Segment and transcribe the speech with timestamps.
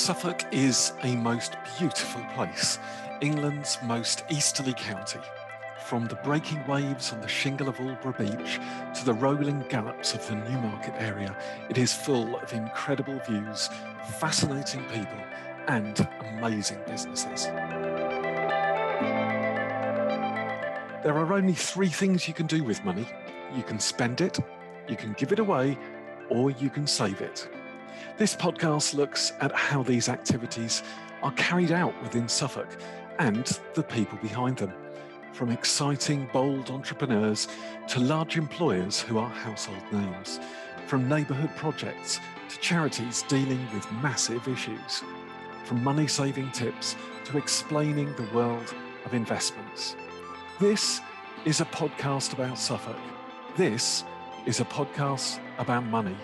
[0.00, 2.78] Suffolk is a most beautiful place,
[3.20, 5.20] England's most easterly county.
[5.84, 8.58] From the breaking waves on the shingle of Aldeburgh Beach
[8.94, 11.36] to the rolling gallops of the Newmarket area,
[11.68, 13.68] it is full of incredible views,
[14.18, 15.20] fascinating people,
[15.68, 17.44] and amazing businesses.
[21.04, 23.06] There are only three things you can do with money
[23.54, 24.38] you can spend it,
[24.88, 25.76] you can give it away,
[26.30, 27.50] or you can save it.
[28.16, 30.82] This podcast looks at how these activities
[31.22, 32.68] are carried out within Suffolk
[33.18, 34.72] and the people behind them,
[35.32, 37.48] from exciting, bold entrepreneurs
[37.88, 40.40] to large employers who are household names,
[40.86, 45.02] from neighbourhood projects to charities dealing with massive issues,
[45.64, 49.96] from money saving tips to explaining the world of investments.
[50.58, 51.00] This
[51.44, 52.96] is a podcast about Suffolk.
[53.56, 54.04] This
[54.46, 56.16] is a podcast about money.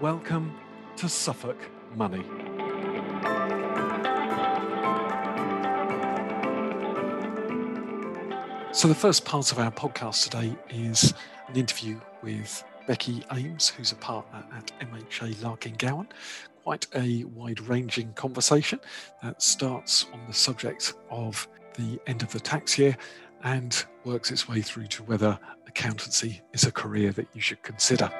[0.00, 0.54] Welcome
[0.98, 1.56] to Suffolk
[1.94, 2.24] Money.
[8.72, 11.14] So, the first part of our podcast today is
[11.46, 16.08] an interview with Becky Ames, who's a partner at MHA Larking Gowen.
[16.64, 18.80] Quite a wide ranging conversation
[19.22, 21.46] that starts on the subject of
[21.76, 22.96] the end of the tax year
[23.44, 28.10] and works its way through to whether accountancy is a career that you should consider.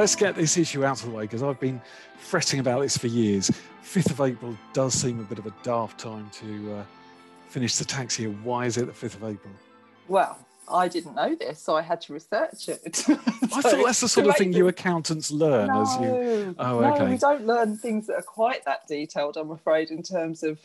[0.00, 1.80] Let's get this issue out of the way because I've been
[2.16, 3.50] fretting about this for years.
[3.84, 6.84] 5th of April does seem a bit of a daft time to uh,
[7.50, 8.30] finish the tax year.
[8.42, 9.52] Why is it the 5th of April?
[10.08, 10.38] Well,
[10.70, 12.96] I didn't know this, so I had to research it.
[12.96, 16.54] so, I thought that's the sort of thing you accountants learn no, as you.
[16.58, 17.10] Oh, no, okay.
[17.10, 19.36] we don't learn things that are quite that detailed.
[19.36, 20.58] I'm afraid in terms of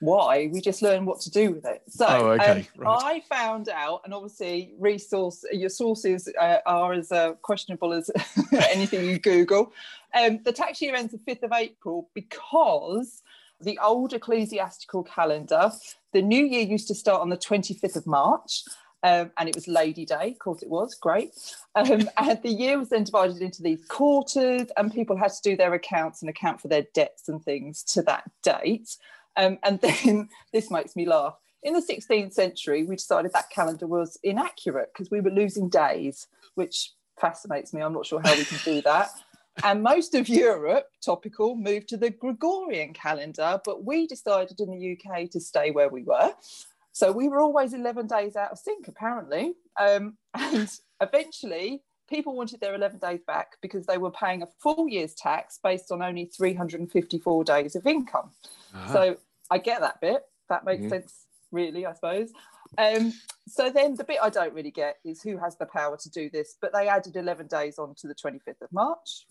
[0.00, 2.50] why we just learn what to do with it so oh, okay.
[2.50, 3.02] um, right.
[3.04, 8.10] i found out and obviously resource your sources uh, are as uh, questionable as
[8.70, 9.72] anything you google
[10.14, 13.22] um, the tax year ends the 5th of april because
[13.60, 15.70] the old ecclesiastical calendar
[16.12, 18.64] the new year used to start on the 25th of march
[19.02, 21.30] um, and it was Lady Day, of course it was, great.
[21.74, 25.56] Um, and the year was then divided into these quarters, and people had to do
[25.56, 28.96] their accounts and account for their debts and things to that date.
[29.40, 31.36] Um, and then this makes me laugh.
[31.62, 36.26] In the 16th century, we decided that calendar was inaccurate because we were losing days,
[36.54, 37.82] which fascinates me.
[37.82, 39.10] I'm not sure how we can do that.
[39.62, 44.96] And most of Europe, topical, moved to the Gregorian calendar, but we decided in the
[44.96, 46.32] UK to stay where we were.
[46.92, 49.54] So we were always 11 days out of sync, apparently.
[49.78, 50.70] Um, and
[51.00, 55.58] eventually, people wanted their 11 days back because they were paying a full year's tax
[55.62, 58.30] based on only 354 days of income.
[58.74, 58.92] Uh-huh.
[58.92, 59.16] So
[59.50, 60.22] I get that bit.
[60.48, 60.90] That makes mm-hmm.
[60.90, 62.32] sense, really, I suppose.
[62.78, 63.12] Um,
[63.48, 66.30] so then the bit I don't really get is who has the power to do
[66.30, 69.26] this, but they added 11 days on to the 25th of March.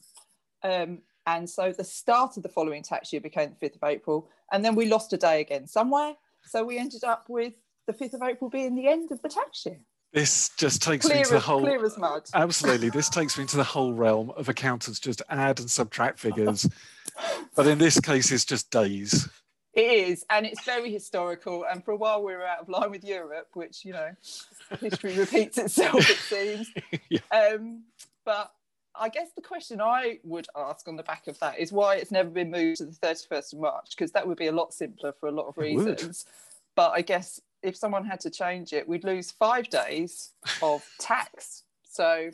[0.63, 4.29] Um, and so the start of the following tax year became the 5th of April.
[4.51, 6.15] And then we lost a day again somewhere.
[6.43, 7.53] So we ended up with
[7.87, 9.79] the 5th of April being the end of the tax year.
[10.11, 11.61] This just takes clear me to the whole.
[11.61, 12.23] Clear as mud.
[12.33, 16.67] Absolutely, this takes me to the whole realm of accountants just add and subtract figures,
[17.55, 19.29] but in this case, it's just days.
[19.79, 21.63] It is, and it's very historical.
[21.63, 24.09] And for a while, we were out of line with Europe, which you know,
[24.81, 26.09] history repeats itself.
[26.09, 26.69] It seems.
[27.09, 27.19] yeah.
[27.31, 27.83] um,
[28.25, 28.51] but
[28.93, 32.11] I guess the question I would ask on the back of that is why it's
[32.11, 35.13] never been moved to the 31st of March, because that would be a lot simpler
[35.17, 36.25] for a lot of reasons.
[36.75, 41.63] But I guess if someone had to change it, we'd lose five days of tax.
[41.89, 42.31] So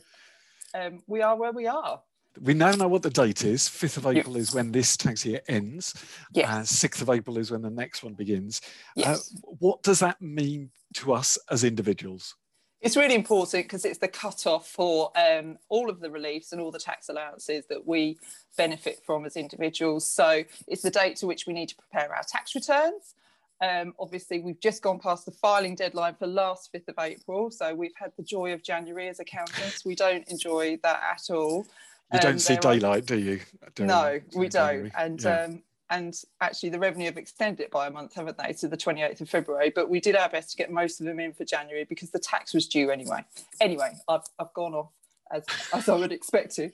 [0.73, 2.01] um, we are where we are.
[2.41, 3.63] We now know what the date is.
[3.63, 5.93] 5th of April is when this tax year ends.
[6.33, 6.49] Yes.
[6.49, 8.61] Uh, 6th of April is when the next one begins.
[8.97, 9.33] Uh, yes.
[9.33, 12.35] Uh, what does that mean to us as individuals?
[12.81, 16.71] It's really important because it's the cut-off for um, all of the reliefs and all
[16.71, 18.19] the tax allowances that we
[18.57, 20.05] benefit from as individuals.
[20.05, 23.15] So it's the date to which we need to prepare our tax returns.
[23.61, 27.49] Um, obviously, we've just gone past the filing deadline for last 5th of April.
[27.49, 29.85] So we've had the joy of January as accountants.
[29.85, 31.65] We don't enjoy that at all.
[32.13, 33.39] You don't um, see daylight, do you?
[33.79, 34.91] no, we don't.
[34.97, 35.43] And yeah.
[35.43, 38.77] um, and actually, the revenue have extended it by a month, haven't they, to the
[38.77, 39.71] 28th of February?
[39.73, 42.19] But we did our best to get most of them in for January because the
[42.19, 43.23] tax was due anyway.
[43.61, 44.89] Anyway, I've, I've gone off
[45.31, 45.43] as,
[45.73, 46.71] as I would expect to.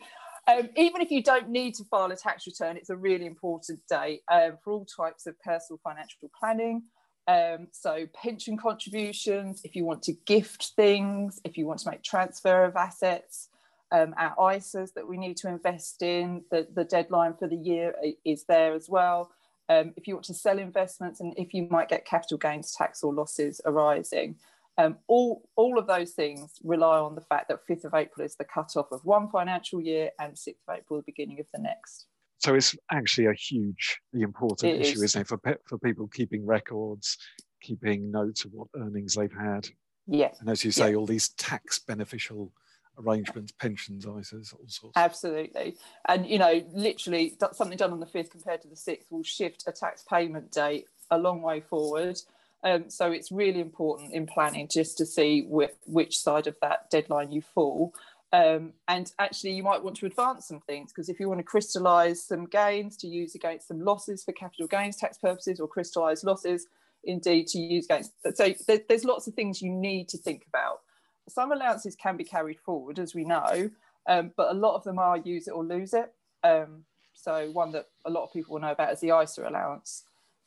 [0.48, 3.80] Um, even if you don't need to file a tax return, it's a really important
[3.88, 6.83] day um, for all types of personal financial planning.
[7.28, 12.01] Um, so, pension contributions, if you want to gift things, if you want to make
[12.01, 13.50] transfer of assets,
[13.92, 17.94] um, our ISAs that we need to invest in, the, the deadline for the year
[18.26, 19.32] is there as well.
[19.70, 23.04] Um, if you want to sell investments and if you might get capital gains tax
[23.04, 24.36] or losses arising.
[24.78, 28.36] Um, all, all of those things rely on the fact that 5th of April is
[28.36, 32.08] the cut-off of one financial year and 6th of April the beginning of the next.
[32.40, 33.76] So it's actually a hugely
[34.14, 35.04] important it issue, is.
[35.04, 37.18] isn't it, for, for people keeping records,
[37.62, 39.68] keeping notes of what earnings they've had.
[40.08, 40.32] Yeah.
[40.40, 40.96] And as you say, yeah.
[40.96, 42.52] all these tax beneficial
[43.00, 44.94] arrangements, pensions, ISAs, all sorts.
[44.96, 45.76] Absolutely.
[46.08, 49.64] And, you know, literally something done on the 5th compared to the 6th will shift
[49.68, 52.20] a tax payment date a long way forward.
[52.64, 56.90] Um, so it's really important in planning just to see wh- which side of that
[56.90, 57.94] deadline you fall.
[58.34, 61.44] Um, and actually, you might want to advance some things because if you want to
[61.44, 66.24] crystallize some gains to use against some losses for capital gains tax purposes or crystallize
[66.24, 66.68] losses
[67.04, 68.12] indeed to use against.
[68.36, 70.82] So there, there's lots of things you need to think about.
[71.31, 73.69] Some allowances can be carried forward, as we know,
[74.07, 76.13] um, but a lot of them are use it or lose it.
[76.44, 80.04] Um, so one that a lot of people will know about is the ISA allowance.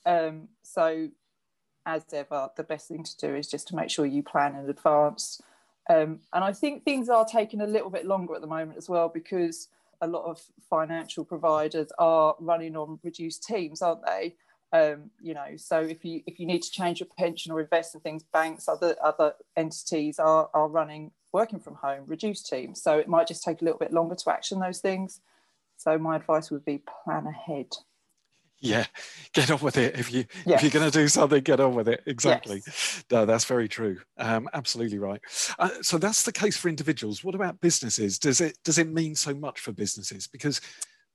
[0.06, 1.08] Um, so
[1.86, 4.68] as ever, the best thing to do is just to make sure you plan in
[4.68, 5.40] advance.
[5.88, 8.88] Um, and I think things are taking a little bit longer at the moment as
[8.88, 9.68] well because
[10.00, 14.34] a lot of financial providers are running on reduced teams, aren't they?
[14.74, 17.94] Um, you know, so if you if you need to change your pension or invest
[17.94, 22.82] in things, banks, other other entities are are running working from home, reduced teams.
[22.82, 25.20] So it might just take a little bit longer to action those things.
[25.76, 27.68] So my advice would be plan ahead.
[28.58, 28.86] Yeah,
[29.32, 29.96] get on with it.
[29.96, 30.56] If you yes.
[30.56, 32.02] if you're going to do something, get on with it.
[32.06, 32.62] Exactly.
[32.66, 33.04] Yes.
[33.12, 34.00] No, that's very true.
[34.18, 35.20] Um, absolutely right.
[35.56, 37.22] Uh, so that's the case for individuals.
[37.22, 38.18] What about businesses?
[38.18, 40.26] Does it does it mean so much for businesses?
[40.26, 40.60] Because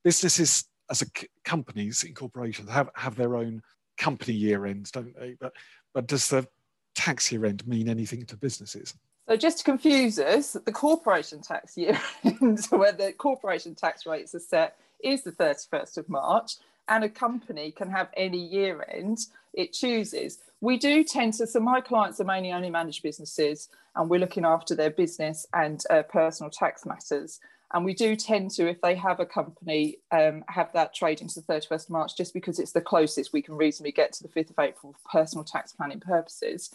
[0.02, 1.04] businesses as
[1.44, 3.62] companies in corporations have, have their own
[3.96, 5.36] company year ends, don't they?
[5.40, 5.52] But
[5.92, 6.46] but does the
[6.94, 8.94] tax year end mean anything to businesses?
[9.28, 14.34] So just to confuse us, the corporation tax year end, where the corporation tax rates
[14.34, 16.56] are set, is the 31st of March,
[16.88, 19.18] and a company can have any year end
[19.52, 20.38] it chooses.
[20.60, 24.44] We do tend to, so my clients are mainly only managed businesses, and we're looking
[24.44, 27.40] after their business and uh, personal tax matters.
[27.72, 31.40] And we do tend to, if they have a company, um, have that trade into
[31.40, 34.28] the 31st of March, just because it's the closest we can reasonably get to the
[34.28, 36.74] 5th of April for personal tax planning purposes.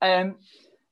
[0.00, 0.36] Um,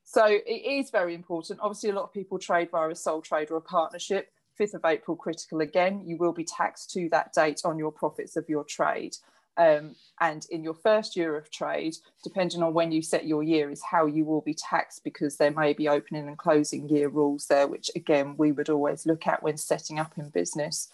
[0.05, 1.61] so it is very important.
[1.62, 4.31] Obviously, a lot of people trade via a sole trade or a partnership.
[4.61, 8.37] 5th of April, critical again, you will be taxed to that date on your profits
[8.37, 9.17] of your trade.
[9.56, 13.71] Um, and in your first year of trade, depending on when you set your year,
[13.71, 17.47] is how you will be taxed because there may be opening and closing year rules
[17.47, 20.93] there, which again we would always look at when setting up in business,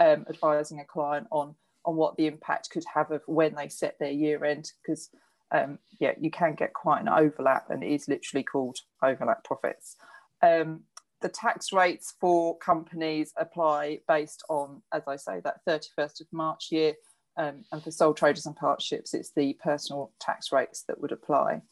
[0.00, 3.98] um, advising a client on on what the impact could have of when they set
[3.98, 5.10] their year end because
[5.50, 9.96] um, yeah, you can get quite an overlap, and it is literally called overlap profits.
[10.42, 10.82] Um,
[11.20, 16.68] the tax rates for companies apply based on, as I say, that 31st of March
[16.70, 16.94] year
[17.38, 21.62] um, and for sole traders and partnerships, it's the personal tax rates that would apply.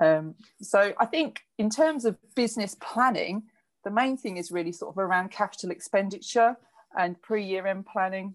[0.00, 3.44] Um, so I think in terms of business planning,
[3.84, 6.56] the main thing is really sort of around capital expenditure
[6.98, 8.34] and pre-year end planning.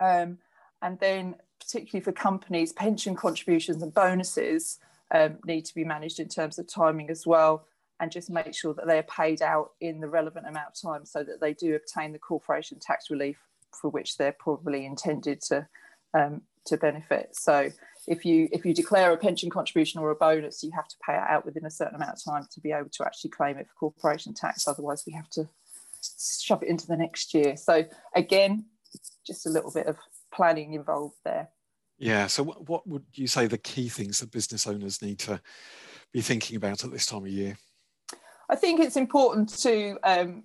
[0.00, 0.38] Um,
[0.80, 4.78] and then particularly for companies, pension contributions and bonuses
[5.10, 7.66] um, need to be managed in terms of timing as well
[8.00, 11.22] and just make sure that they're paid out in the relevant amount of time so
[11.24, 13.47] that they do obtain the corporation tax relief
[13.80, 15.66] for which they're probably intended to
[16.14, 17.30] um, to benefit.
[17.32, 17.70] So
[18.06, 21.14] if you if you declare a pension contribution or a bonus, you have to pay
[21.14, 23.66] it out within a certain amount of time to be able to actually claim it
[23.68, 24.66] for corporation tax.
[24.66, 25.48] Otherwise, we have to
[26.40, 27.56] shove it into the next year.
[27.56, 28.66] So again,
[29.26, 29.96] just a little bit of
[30.32, 31.48] planning involved there.
[31.98, 32.28] Yeah.
[32.28, 35.40] So what would you say the key things that business owners need to
[36.12, 37.58] be thinking about at this time of year?
[38.48, 40.44] I think it's important to um,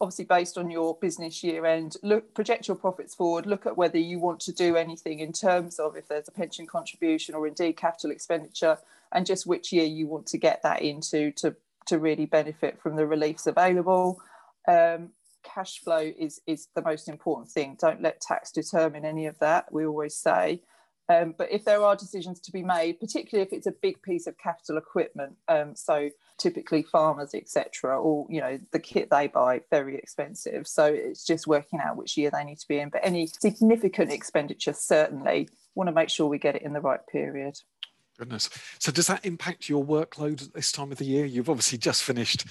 [0.00, 3.98] obviously based on your business year end look project your profits forward look at whether
[3.98, 7.72] you want to do anything in terms of if there's a pension contribution or indeed
[7.76, 8.78] capital expenditure
[9.12, 11.54] and just which year you want to get that into to
[11.86, 14.20] to really benefit from the reliefs available.
[14.68, 15.10] Um,
[15.42, 17.76] cash flow is is the most important thing.
[17.80, 20.62] Don't let tax determine any of that we always say.
[21.08, 24.26] Um, but if there are decisions to be made, particularly if it's a big piece
[24.26, 29.60] of capital equipment, um, so typically farmers, etc., or you know the kit they buy
[29.70, 30.66] very expensive.
[30.66, 32.88] So it's just working out which year they need to be in.
[32.88, 37.00] But any significant expenditure, certainly want to make sure we get it in the right
[37.10, 37.58] period.
[38.18, 38.48] Goodness.
[38.78, 41.26] So does that impact your workload at this time of the year?
[41.26, 42.46] You've obviously just finished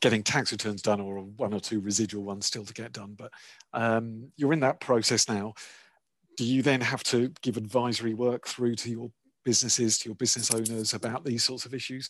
[0.00, 3.32] getting tax returns done, or one or two residual ones still to get done, but
[3.72, 5.54] um, you're in that process now
[6.36, 9.10] do you then have to give advisory work through to your
[9.44, 12.08] businesses, to your business owners about these sorts of issues?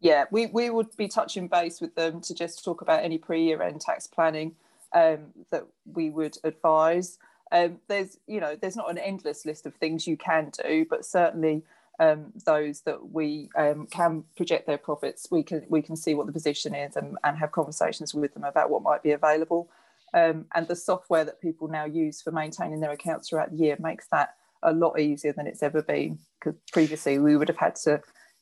[0.00, 3.62] Yeah, we, we would be touching base with them to just talk about any pre-year
[3.62, 4.54] end tax planning
[4.94, 7.18] um, that we would advise.
[7.52, 11.04] Um, there's, you know, there's not an endless list of things you can do, but
[11.04, 11.64] certainly
[11.98, 16.26] um, those that we um, can project their profits, we can we can see what
[16.26, 19.68] the position is and, and have conversations with them about what might be available.
[20.14, 23.76] Um, and the software that people now use for maintaining their accounts throughout the year
[23.78, 26.18] makes that a lot easier than it's ever been.
[26.38, 28.00] Because previously we would have had to,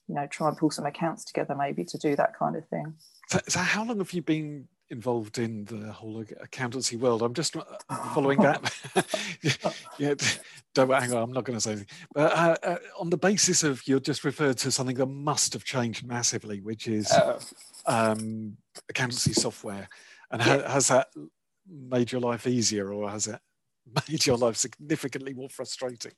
[0.08, 2.94] you know, try and pull some accounts together maybe to do that kind of thing.
[3.28, 7.22] So, so how long have you been involved in the whole accountancy world.
[7.22, 7.62] I'm just uh,
[8.14, 8.72] following that.
[9.98, 10.14] yeah,
[10.74, 11.22] don't hang on.
[11.22, 11.88] I'm not going to say anything.
[12.14, 15.64] But uh, uh, on the basis of you just referred to something that must have
[15.64, 17.38] changed massively, which is oh.
[17.86, 18.56] um,
[18.88, 19.88] accountancy software,
[20.30, 20.70] and yeah.
[20.70, 21.08] has that
[21.68, 23.40] made your life easier, or has it
[24.09, 26.12] made your life significantly more frustrating?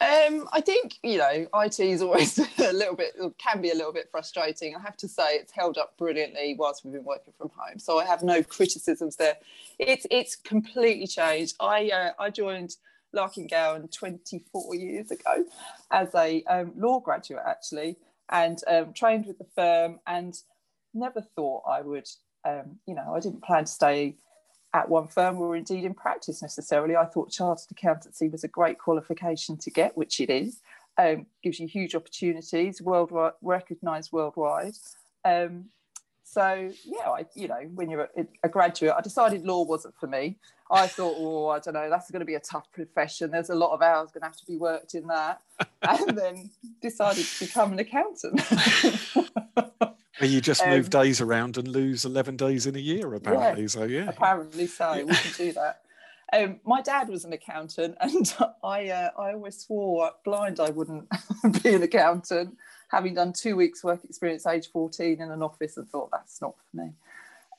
[0.00, 3.92] Um, I think you know IT is always a little bit can be a little
[3.92, 4.74] bit frustrating.
[4.74, 7.98] I have to say it's held up brilliantly whilst we've been working from home, so
[7.98, 9.36] I have no criticisms there.
[9.78, 11.56] It's it's completely changed.
[11.60, 12.76] I uh, I joined
[13.12, 15.44] Larking Gowen 24 years ago
[15.90, 17.96] as a um, law graduate actually,
[18.30, 20.36] and um, trained with the firm, and
[20.92, 22.08] never thought I would.
[22.46, 24.16] Um, you know, I didn't plan to stay
[24.74, 26.96] at one firm or indeed in practice necessarily.
[26.96, 30.60] I thought chartered accountancy was a great qualification to get, which it is.
[30.98, 34.74] Um, gives you huge opportunities, worldwide, recognised worldwide.
[35.24, 35.66] Um,
[36.24, 40.06] so yeah, I, you know, when you're a, a, graduate, I decided law wasn't for
[40.06, 40.36] me.
[40.70, 43.30] I thought, oh, I don't know, that's going to be a tough profession.
[43.30, 45.42] There's a lot of hours going to have to be worked in that,
[45.82, 46.50] and then
[46.80, 48.40] decided to become an accountant.
[50.20, 53.62] You just um, move days around and lose 11 days in a year, apparently.
[53.62, 54.08] Yeah, so, yeah.
[54.08, 55.04] Apparently so.
[55.04, 55.80] We can do that.
[56.32, 61.08] Um, my dad was an accountant, and I, uh, I always swore blind I wouldn't
[61.62, 62.56] be an accountant,
[62.90, 66.54] having done two weeks' work experience age 14 in an office and thought that's not
[66.70, 66.92] for me.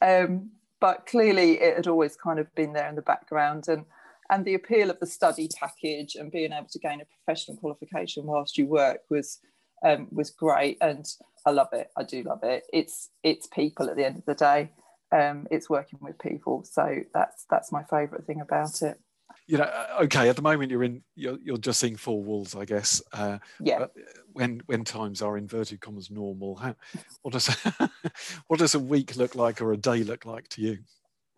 [0.02, 3.68] Um, but clearly, it had always kind of been there in the background.
[3.68, 3.86] And,
[4.30, 8.26] and the appeal of the study package and being able to gain a professional qualification
[8.26, 9.40] whilst you work was
[9.84, 11.06] um, was great, and
[11.46, 11.90] I love it.
[11.96, 12.64] I do love it.
[12.74, 14.72] It's it's people at the end of the day.
[15.12, 19.00] Um, it's working with people, so that's that's my favourite thing about it.
[19.48, 20.28] You know, uh, okay.
[20.28, 21.04] At the moment, you're in.
[21.16, 23.02] You're, you're just seeing four walls, I guess.
[23.14, 23.86] Uh, yeah.
[24.34, 26.76] When when times are inverted commas normal, how,
[27.22, 27.48] what does
[28.48, 30.78] what does a week look like or a day look like to you?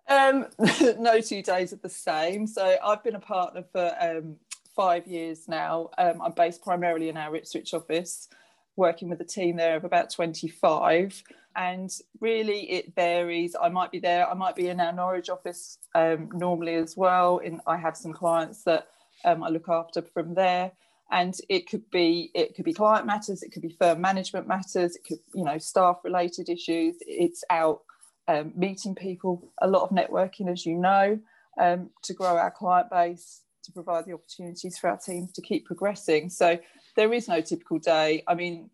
[0.08, 0.46] Um,
[1.00, 2.48] no two days are the same.
[2.48, 4.38] So I've been a partner for um,
[4.76, 5.90] five years now.
[5.98, 8.30] Um, I'm based primarily in our Ipswich office,
[8.78, 11.24] working with a team there of about 25.
[11.56, 11.92] And
[12.22, 13.56] really, it varies.
[13.60, 17.40] I might be there, I might be in our Norwich office um, normally as well.
[17.40, 18.88] In, I have some clients that
[19.26, 20.72] um, I look after from there.
[21.10, 24.98] And it could be it could be client matters, it could be firm management matters,
[24.98, 26.98] it could you know staff related issues.
[27.00, 27.84] It's out
[28.28, 31.18] um, meeting people, a lot of networking, as you know,
[31.60, 35.66] um, to grow our client base, to provide the opportunities for our teams to keep
[35.66, 36.30] progressing.
[36.30, 36.60] So
[36.98, 38.24] there is no typical day.
[38.28, 38.70] I mean,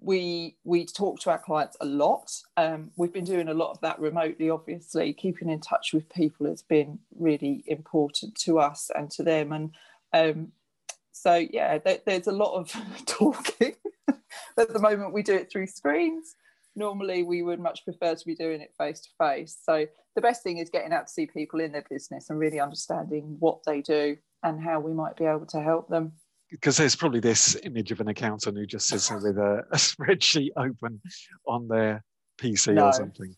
[0.00, 2.32] we we talk to our clients a lot.
[2.56, 4.48] Um, we've been doing a lot of that remotely.
[4.48, 9.52] Obviously, keeping in touch with people has been really important to us and to them.
[9.52, 9.74] And
[10.14, 10.52] um,
[11.12, 12.74] so, yeah, there, there's a lot of
[13.06, 13.74] talking.
[14.56, 16.36] At the moment, we do it through screens
[16.76, 19.56] normally we would much prefer to be doing it face to face.
[19.64, 22.60] So the best thing is getting out to see people in their business and really
[22.60, 26.12] understanding what they do and how we might be able to help them.
[26.50, 29.76] Because there's probably this image of an accountant who just sits there with a, a
[29.76, 31.00] spreadsheet open
[31.46, 32.04] on their
[32.40, 33.34] PC no, or something.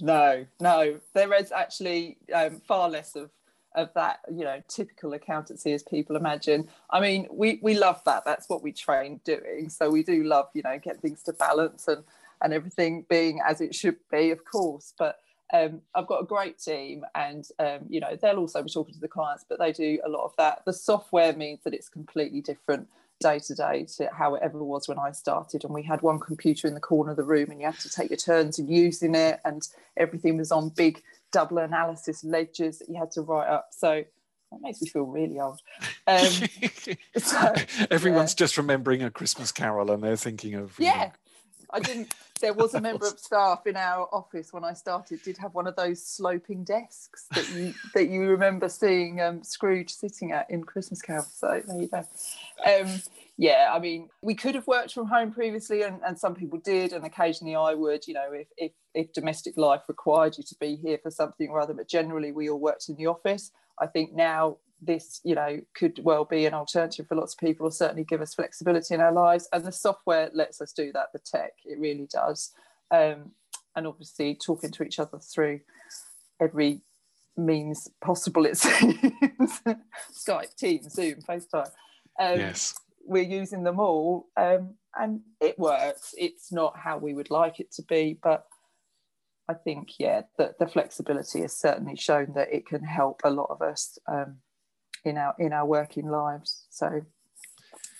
[0.00, 3.30] No, no, there is actually um, far less of
[3.74, 6.68] of that you know typical accountancy as people imagine.
[6.90, 8.24] I mean we we love that.
[8.24, 9.70] That's what we train doing.
[9.70, 12.04] So we do love you know get things to balance and
[12.42, 14.92] and everything being as it should be, of course.
[14.98, 15.18] But
[15.52, 19.00] um, I've got a great team, and um, you know they'll also be talking to
[19.00, 20.62] the clients, but they do a lot of that.
[20.64, 22.88] The software means that it's completely different
[23.20, 25.64] day to day to how it ever was when I started.
[25.64, 27.90] And we had one computer in the corner of the room, and you had to
[27.90, 29.66] take your turns in using it, and
[29.96, 33.68] everything was on big double analysis ledgers that you had to write up.
[33.72, 34.04] So
[34.52, 35.60] that makes me feel really old.
[36.06, 36.26] Um,
[37.16, 37.54] so,
[37.90, 38.36] Everyone's yeah.
[38.36, 41.04] just remembering a Christmas Carol, and they're thinking of yeah.
[41.06, 41.12] Know,
[41.72, 42.14] I didn't.
[42.40, 45.22] There was a member of staff in our office when I started.
[45.22, 49.90] Did have one of those sloping desks that you that you remember seeing um, Scrooge
[49.90, 51.24] sitting at in Christmas Carol.
[51.24, 52.04] So there you go.
[52.66, 53.00] Um,
[53.38, 56.92] yeah, I mean, we could have worked from home previously, and, and some people did,
[56.92, 58.06] and occasionally I would.
[58.06, 61.60] You know, if if if domestic life required you to be here for something or
[61.60, 63.50] other, but generally we all worked in the office.
[63.80, 67.66] I think now this you know could well be an alternative for lots of people
[67.66, 69.48] or certainly give us flexibility in our lives.
[69.52, 72.52] And the software lets us do that the tech it really does.
[72.90, 73.32] Um,
[73.74, 75.60] and obviously talking to each other through
[76.40, 76.82] every
[77.36, 79.60] means possible it seems.
[80.12, 81.70] Skype teams zoom facetime.
[82.20, 82.78] Um, yes.
[83.06, 86.14] we're using them all, um, and it works.
[86.18, 88.44] It's not how we would like it to be, but
[89.48, 93.48] I think yeah, the, the flexibility has certainly shown that it can help a lot
[93.50, 94.36] of us um,
[95.04, 96.66] in our in our working lives.
[96.70, 97.02] So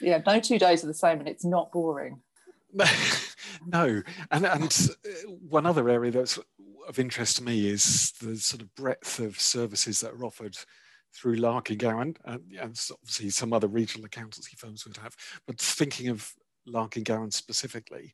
[0.01, 2.21] yeah, no two days are the same, and it's not boring.
[3.67, 6.39] no, and and uh, one other area that's
[6.89, 10.57] of interest to me is the sort of breadth of services that are offered
[11.15, 15.15] through Larking Gowen, and, and obviously some other regional accountancy firms would have.
[15.47, 16.33] But thinking of
[16.67, 18.13] Larking Gowen specifically,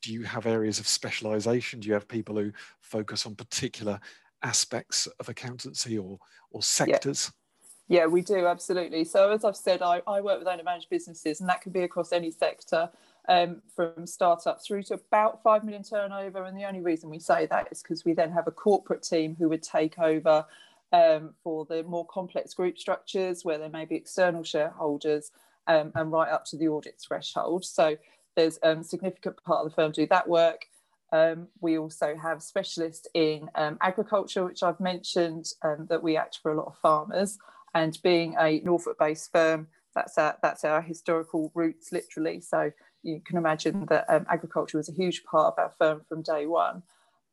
[0.00, 1.80] do you have areas of specialization?
[1.80, 4.00] Do you have people who focus on particular
[4.42, 6.18] aspects of accountancy or
[6.50, 7.32] or sectors?
[7.32, 7.41] Yeah,
[7.88, 9.04] yeah we do absolutely.
[9.04, 11.82] So as I've said, I, I work with owner managed businesses, and that can be
[11.82, 12.90] across any sector.
[13.28, 16.42] Um, from startup through to about 5 million turnover.
[16.42, 19.36] And the only reason we say that is because we then have a corporate team
[19.38, 20.44] who would take over
[20.92, 25.30] um, for the more complex group structures where there may be external shareholders
[25.66, 27.64] um, and right up to the audit threshold.
[27.64, 27.96] So
[28.36, 30.66] there's a um, significant part of the firm do that work.
[31.12, 36.38] Um, we also have specialists in um, agriculture, which I've mentioned um, that we act
[36.42, 37.38] for a lot of farmers.
[37.74, 42.40] And being a Norfolk-based firm, that's our, that's our historical roots, literally.
[42.40, 42.70] So
[43.02, 46.46] you can imagine that um, agriculture was a huge part of our firm from day
[46.46, 46.82] one.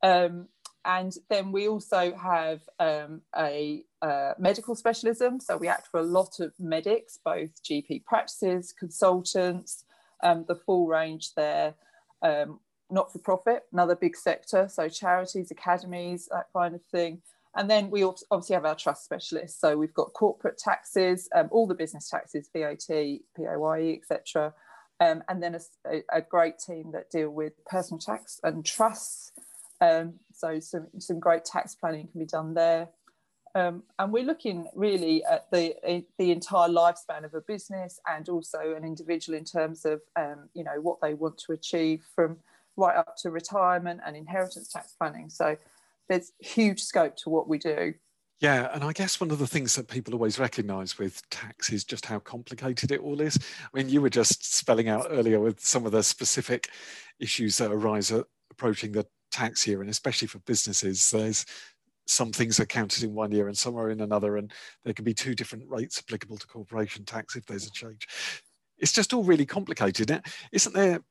[0.02, 0.48] Um,
[0.86, 5.40] and then we also have um, a uh, medical specialism.
[5.40, 9.84] So we act for a lot of medics, both GP practices, consultants,
[10.24, 11.76] um, the full range there.
[12.22, 14.68] Um, not for profit, another big sector.
[14.68, 17.22] So charities, academies, that kind of thing.
[17.56, 19.60] And then we obviously have our trust specialists.
[19.60, 24.54] So we've got corporate taxes, um, all the business taxes, VAT, PAYE, etc.
[25.00, 29.32] Um, and then a, a, great team that deal with personal tax and trusts.
[29.82, 32.90] Um, so some, some great tax planning can be done there.
[33.56, 35.76] Um, and we're looking really at the
[36.20, 40.64] the entire lifespan of a business and also an individual in terms of um, you
[40.64, 42.38] know what they want to achieve from
[42.78, 45.30] right up to retirement and inheritance tax planning.
[45.30, 45.58] So
[46.10, 47.94] there's huge scope to what we do.
[48.42, 51.84] Yeah, and I guess one of the things that people always recognise with tax is
[51.84, 53.38] just how complicated it all is.
[53.62, 56.70] I mean, you were just spelling out earlier with some of the specific
[57.20, 58.14] issues that arise
[58.50, 61.46] approaching the tax year, and especially for businesses, there's
[62.08, 64.52] some things are counted in one year and some are in another, and
[64.84, 68.08] there can be two different rates applicable to corporation tax if there's a change.
[68.80, 70.22] It's just all really complicated.
[70.52, 71.02] Isn't there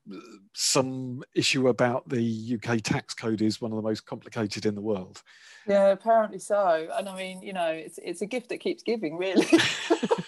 [0.55, 4.81] some issue about the UK tax code is one of the most complicated in the
[4.81, 5.23] world?
[5.67, 6.89] Yeah, apparently so.
[6.97, 9.47] And I mean, you know, it's it's a gift that keeps giving, really.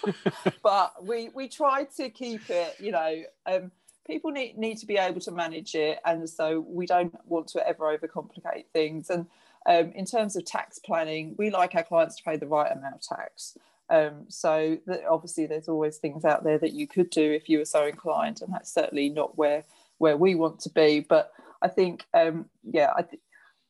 [0.62, 3.70] but we we try to keep it, you know, um,
[4.06, 7.66] people need need to be able to manage it, and so we don't want to
[7.66, 9.10] ever overcomplicate things.
[9.10, 9.26] And
[9.66, 12.96] um, in terms of tax planning, we like our clients to pay the right amount
[12.96, 13.56] of tax.
[13.90, 17.64] Um, so obviously, there's always things out there that you could do if you were
[17.64, 19.64] so inclined, and that's certainly not where
[19.98, 21.00] where we want to be.
[21.00, 23.22] But I think, um, yeah, I th-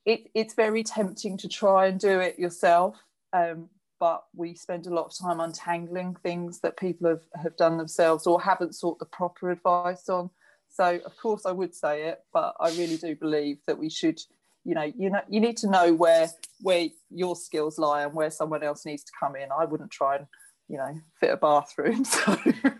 [0.05, 2.97] it, it's very tempting to try and do it yourself.
[3.33, 7.77] Um, but we spend a lot of time untangling things that people have, have done
[7.77, 10.31] themselves or haven't sought the proper advice on.
[10.71, 14.21] So, of course, I would say it, but I really do believe that we should,
[14.65, 18.31] you know, you know, you need to know where where your skills lie and where
[18.31, 19.49] someone else needs to come in.
[19.51, 20.27] I wouldn't try and,
[20.69, 22.05] you know, fit a bathroom.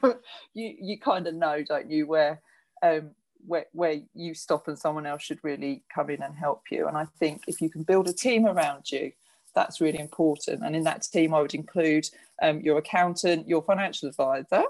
[0.03, 0.19] So
[0.55, 2.41] you you kind of know, don't you, where
[2.83, 3.11] um,
[3.47, 6.87] where, where you stop and someone else should really come in and help you.
[6.87, 9.13] And I think if you can build a team around you,
[9.55, 10.63] that's really important.
[10.65, 12.09] And in that team, I would include
[12.43, 14.63] um, your accountant, your financial advisor.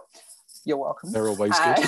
[0.65, 1.13] You're welcome.
[1.13, 1.85] They're always good.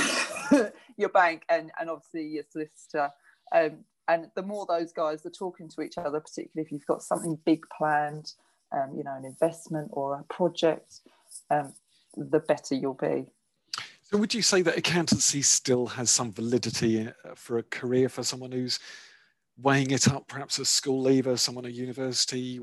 [0.51, 3.11] Uh, your bank, and, and obviously your solicitor.
[3.55, 7.03] Um, and the more those guys are talking to each other, particularly if you've got
[7.03, 8.33] something big planned,
[8.73, 11.01] um, you know, an investment or a project,
[11.51, 11.73] um,
[12.17, 13.27] the better you'll be.
[14.03, 18.23] So would you say that accountancy still has some validity uh, for a career for
[18.23, 18.79] someone who's
[19.57, 22.61] weighing it up, perhaps a school leaver, someone at university?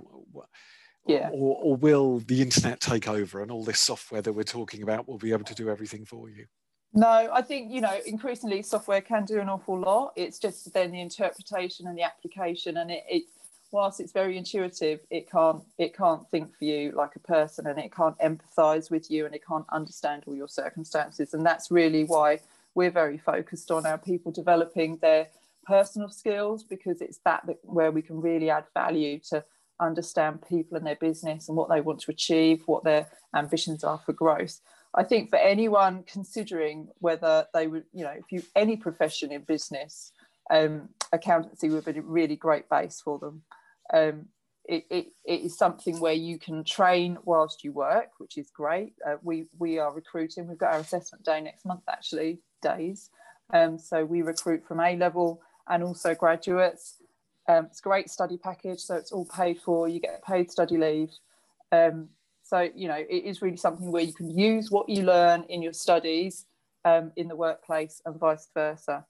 [1.07, 1.29] Yeah.
[1.31, 5.07] Or, or will the internet take over and all this software that we're talking about
[5.07, 6.45] will be able to do everything for you?
[6.93, 10.13] No, I think you know increasingly software can do an awful lot.
[10.15, 13.23] It's just then the interpretation and the application, and it, it
[13.71, 17.77] whilst it's very intuitive, it can't it can't think for you like a person, and
[17.77, 21.33] it can't empathise with you, and it can't understand all your circumstances.
[21.33, 22.39] And that's really why
[22.73, 25.27] we're very focused on our people developing their
[25.65, 29.43] personal skills because it's that, that where we can really add value to
[29.79, 33.99] understand people and their business and what they want to achieve, what their ambitions are
[33.99, 34.59] for growth.
[34.95, 39.41] I think for anyone considering whether they would, you know, if you any profession in
[39.41, 40.11] business,
[40.51, 43.43] um, accountancy would be a really great base for them
[43.93, 44.27] um,
[44.65, 48.93] it, it, it is something where you can train whilst you work, which is great.
[49.05, 50.47] Uh, we we are recruiting.
[50.47, 53.09] We've got our assessment day next month, actually, days.
[53.51, 57.01] Um, so we recruit from A level and also graduates.
[57.47, 59.87] Um, it's a great study package, so it's all paid for.
[59.87, 61.09] You get paid study leave.
[61.71, 62.09] Um,
[62.49, 65.61] so you know it is really something where you can use what you learn in
[65.61, 66.45] your studies
[66.83, 69.05] um, in the workplace and vice versa.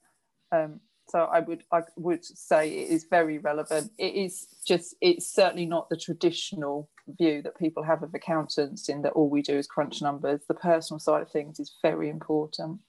[0.52, 3.92] Um, so I would I would say it is very relevant.
[3.96, 9.02] It is just it's certainly not the traditional view that people have of accountants in
[9.02, 10.42] that all we do is crunch numbers.
[10.46, 12.80] The personal side of things is very important.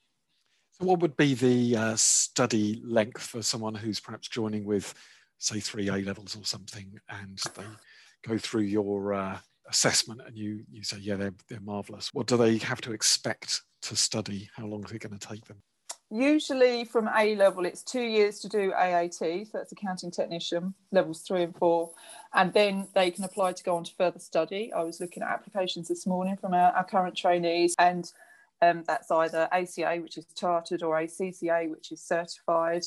[0.73, 4.93] So what would be the uh, study length for someone who's perhaps joining with,
[5.37, 7.63] say, three A levels or something, and they
[8.27, 9.37] go through your uh,
[9.69, 12.09] assessment and you you say, yeah, they're they're marvelous.
[12.13, 14.49] What do they have to expect to study?
[14.55, 15.61] How long is it going to take them?
[16.11, 21.21] usually from A level, it's two years to do AAT, so that's accounting technician, levels
[21.21, 21.91] three and four,
[22.33, 24.71] and then they can apply to go on to further study.
[24.73, 28.11] I was looking at applications this morning from our, our current trainees, and
[28.61, 32.83] um, that's either ACA, which is chartered, or ACCA, which is certified.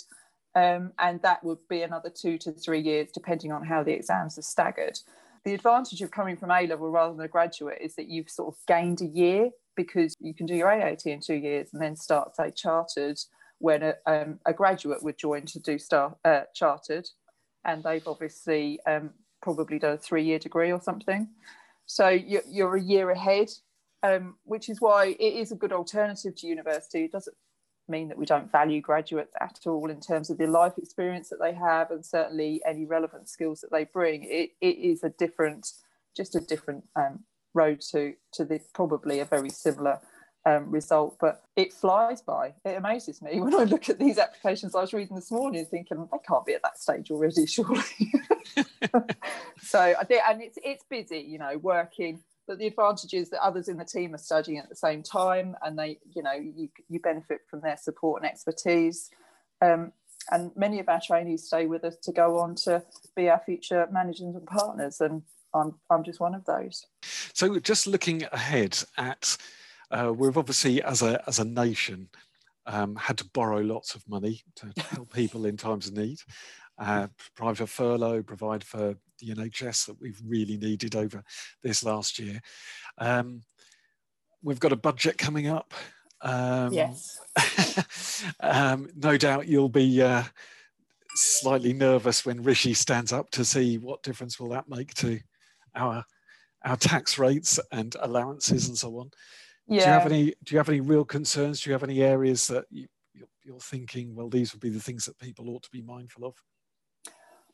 [0.55, 4.39] Um, and that would be another two to three years, depending on how the exams
[4.39, 5.01] are staggered.
[5.45, 8.55] The advantage of coming from A level rather than a graduate is that you've sort
[8.55, 11.97] of gained a year because you can do your AAT in two years and then
[11.97, 13.19] start, say, chartered
[13.59, 17.07] when a, um, a graduate would join to do start, uh, chartered.
[17.65, 19.11] And they've obviously um,
[19.43, 21.29] probably done a three year degree or something.
[21.87, 23.49] So you're, you're a year ahead,
[24.03, 27.05] um, which is why it is a good alternative to university.
[27.05, 27.37] It doesn't
[27.89, 31.41] mean that we don't value graduates at all in terms of the life experience that
[31.41, 34.25] they have and certainly any relevant skills that they bring.
[34.25, 35.73] It, it is a different,
[36.17, 37.21] just a different um,
[37.55, 40.01] road to to the probably a very similar
[40.47, 42.55] um, result, but it flies by.
[42.65, 46.09] It amazes me when I look at these applications I was reading this morning, thinking
[46.13, 47.83] I can't be at that stage already, surely.
[49.63, 52.21] so I think, and it's it's busy, you know, working.
[52.47, 55.57] But the advantage is that others in the team are studying at the same time,
[55.63, 59.11] and they, you know, you you benefit from their support and expertise.
[59.63, 59.93] Um,
[60.31, 62.83] and many of our trainees stay with us to go on to
[63.15, 65.23] be our future managers and partners, and
[65.55, 66.87] I'm, I'm just one of those.
[67.03, 69.37] So, just looking ahead at,
[69.91, 72.09] uh, we've obviously, as a, as a nation,
[72.67, 76.19] um, had to borrow lots of money to help people in times of need,
[76.79, 81.23] uh, provide for furlough, provide for the NHS that we've really needed over
[81.63, 82.41] this last year.
[82.99, 83.43] Um,
[84.43, 85.75] we've got a budget coming up.
[86.21, 87.19] Um, yes.
[88.41, 90.23] um, no doubt you'll be uh,
[91.15, 95.21] slightly nervous when Rishi stands up to see what difference will that make to
[95.75, 96.05] our
[96.65, 99.11] our tax rates and allowances and so on.
[99.69, 99.81] Yeah.
[99.81, 101.61] Do you have any Do you have any real concerns?
[101.61, 102.87] Do you have any areas that you,
[103.43, 104.15] you're thinking?
[104.15, 106.35] Well, these would be the things that people ought to be mindful of.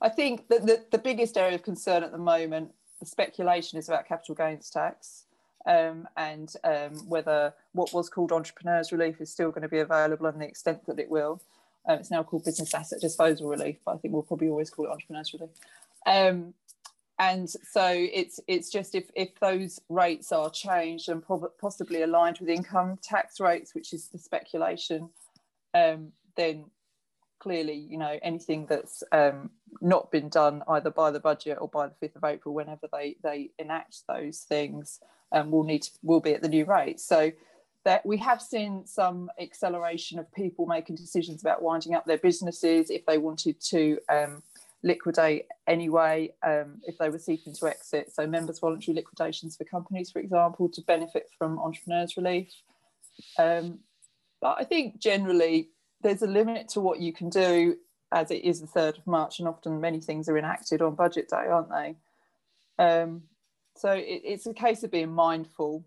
[0.00, 3.88] I think that the, the biggest area of concern at the moment, the speculation is
[3.88, 5.24] about capital gains tax.
[5.66, 10.24] Um, and um, whether what was called entrepreneurs relief is still going to be available
[10.24, 11.42] and the extent that it will.
[11.86, 14.86] Um, it's now called business asset disposal relief, but I think we'll probably always call
[14.86, 15.50] it entrepreneurs relief.
[16.06, 16.54] Um,
[17.18, 22.38] and so it's it's just if if those rates are changed and prob- possibly aligned
[22.38, 25.10] with income tax rates, which is the speculation,
[25.74, 26.64] um, then
[27.40, 29.50] clearly you know anything that's um,
[29.80, 33.16] not been done either by the budget or by the fifth of April, whenever they
[33.22, 35.00] they enact those things,
[35.32, 37.00] um, will need to, will be at the new rate.
[37.00, 37.32] So
[37.84, 42.90] that we have seen some acceleration of people making decisions about winding up their businesses
[42.90, 44.42] if they wanted to um,
[44.82, 48.12] liquidate anyway um, if they were seeking to exit.
[48.12, 52.52] So, members' voluntary liquidations for companies, for example, to benefit from entrepreneurs' relief.
[53.38, 53.80] Um,
[54.40, 55.70] but I think generally
[56.02, 57.76] there's a limit to what you can do
[58.12, 61.28] as it is the 3rd of March, and often many things are enacted on budget
[61.28, 61.94] day, aren't they?
[62.82, 63.22] Um,
[63.76, 65.84] so, it, it's a case of being mindful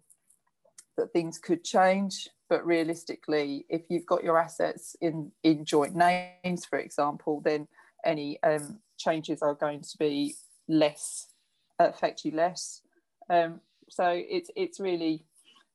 [0.97, 2.30] that things could change.
[2.49, 7.67] But realistically, if you've got your assets in, in joint names, for example, then
[8.06, 10.36] any um, changes are going to be
[10.67, 11.28] less
[11.80, 12.82] affect you less.
[13.30, 15.26] Um, so it's it's really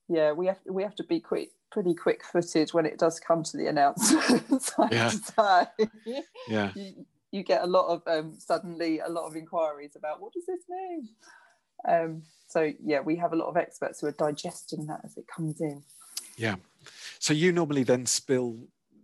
[0.09, 3.43] yeah we have we have to be quick pretty quick footed when it does come
[3.43, 4.73] to the announcements.
[4.91, 5.11] yeah.
[6.49, 6.73] yeah.
[6.75, 10.47] You, you, get a lot of um, suddenly a lot of inquiries about what does
[10.47, 11.09] this mean.
[11.87, 15.27] Um, so yeah, we have a lot of experts who are digesting that as it
[15.27, 15.83] comes in.
[16.37, 16.57] Yeah.
[17.19, 18.57] So you normally then spill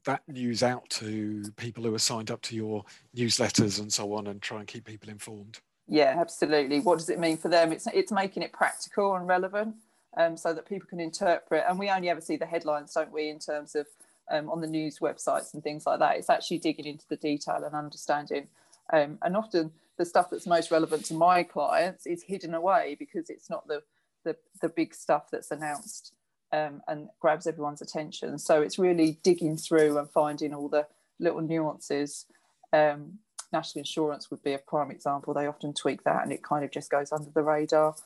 [0.05, 2.85] that news out to people who are signed up to your
[3.17, 7.19] newsletters and so on and try and keep people informed yeah absolutely what does it
[7.19, 9.75] mean for them it's it's making it practical and relevant
[10.17, 13.29] um, so that people can interpret and we only ever see the headlines don't we
[13.29, 13.87] in terms of
[14.31, 17.63] um, on the news websites and things like that it's actually digging into the detail
[17.65, 18.49] and understanding
[18.93, 23.31] Um, and often the stuff that's most relevant to my clients is hidden away because
[23.31, 23.83] it's not the
[24.25, 26.15] the, the big stuff that's announced
[26.51, 28.39] um, and grabs everyone's attention.
[28.39, 30.87] So it's really digging through and finding all the
[31.21, 32.25] little nuances.
[32.73, 33.19] Um,
[33.53, 35.35] national insurance would be a prime example.
[35.35, 37.97] They often tweak that and it kind of just goes under the radar.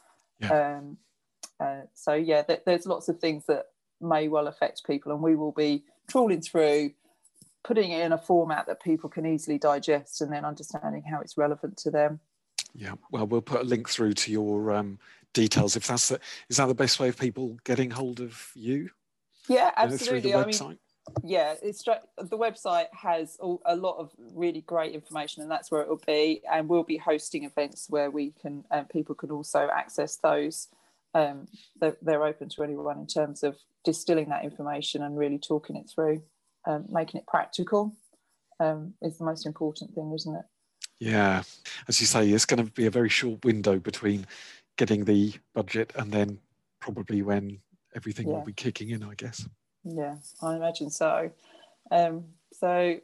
[0.40, 0.78] Yeah.
[0.78, 0.98] Um,
[1.60, 3.66] uh, so yeah, th- there's lots of things that
[4.00, 6.92] may well affect people, and we will be trawling through,
[7.64, 11.36] putting it in a format that people can easily digest, and then understanding how it's
[11.36, 12.20] relevant to them.
[12.74, 14.98] Yeah, well, we'll put a link through to your um,
[15.32, 18.90] details if that's the, is that the best way of people getting hold of you?
[19.48, 20.34] Yeah, absolutely.
[20.34, 20.78] I mean,
[21.24, 25.88] yeah, it's the website has a lot of really great information, and that's where it
[25.88, 26.42] will be.
[26.50, 30.68] And we'll be hosting events where we can um, people can also access those.
[31.18, 31.48] Um,
[31.80, 35.90] they're, they're, open to anyone in terms of distilling that information and really talking it
[35.92, 36.22] through,
[36.66, 37.96] um, making it practical.
[38.60, 40.44] Um, is the most important thing, isn't it?
[41.00, 41.42] Yeah,
[41.88, 44.26] as you say, it's going to be a very short window between
[44.76, 46.38] getting the budget and then
[46.80, 47.58] probably when
[47.96, 48.34] everything yeah.
[48.34, 49.46] will be kicking in, I guess.
[49.84, 51.30] Yeah, I imagine so.
[51.90, 52.98] Um, so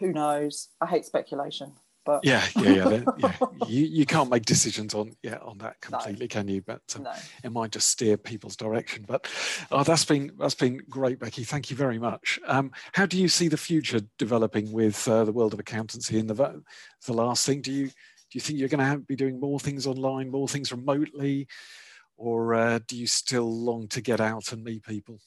[0.00, 0.68] who knows?
[0.80, 1.72] I hate speculation,
[2.04, 3.02] but yeah, yeah, yeah.
[3.18, 3.32] yeah.
[3.68, 6.28] You, you can't make decisions on yeah on that completely, no.
[6.28, 6.60] can you?
[6.62, 7.12] But um, no.
[7.44, 9.04] it might just steer people's direction.
[9.06, 9.28] But
[9.70, 11.44] oh, that's been that's been great, Becky.
[11.44, 12.40] Thank you very much.
[12.46, 16.18] Um, how do you see the future developing with uh, the world of accountancy?
[16.18, 16.62] And the
[17.06, 19.86] the last thing, do you do you think you're going to be doing more things
[19.86, 21.46] online, more things remotely,
[22.16, 25.20] or uh, do you still long to get out and meet people?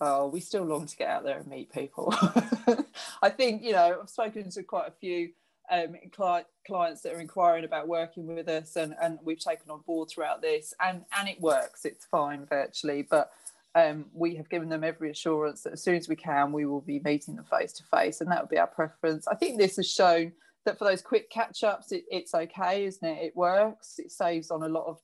[0.00, 2.14] Oh, we still long to get out there and meet people.
[3.22, 5.30] I think you know I've spoken to quite a few
[5.70, 9.80] um, cli- clients that are inquiring about working with us, and, and we've taken on
[9.86, 11.84] board throughout this, and and it works.
[11.84, 13.30] It's fine virtually, but
[13.74, 16.80] um, we have given them every assurance that as soon as we can, we will
[16.80, 19.26] be meeting them face to face, and that would be our preference.
[19.26, 20.32] I think this has shown
[20.64, 23.22] that for those quick catch ups, it, it's okay, isn't it?
[23.22, 23.98] It works.
[23.98, 24.98] It saves on a lot of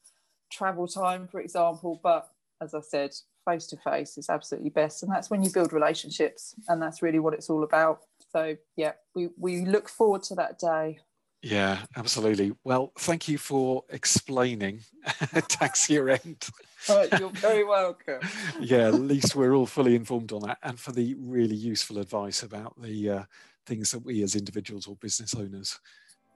[0.51, 2.01] travel time, for example.
[2.03, 2.29] But
[2.61, 3.11] as I said,
[3.49, 5.03] face to face is absolutely best.
[5.03, 6.55] And that's when you build relationships.
[6.69, 8.01] And that's really what it's all about.
[8.33, 11.01] So, yeah, we, we look forward to that day.
[11.43, 12.53] Yeah, absolutely.
[12.65, 14.81] Well, thank you for explaining
[15.49, 16.47] tax year end.
[16.89, 18.21] Oh, you're very welcome.
[18.61, 22.43] yeah, at least we're all fully informed on that, and for the really useful advice
[22.43, 23.23] about the uh,
[23.65, 25.81] things that we as individuals or business owners